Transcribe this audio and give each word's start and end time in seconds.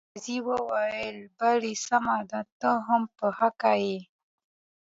قاضي 0.13 0.37
وویل 0.49 1.17
بلې 1.37 1.73
سمه 1.87 2.17
ده 2.29 2.41
ته 2.59 2.69
هم 2.87 3.01
په 3.17 3.27
حقه 3.39 3.73
یې. 3.85 3.99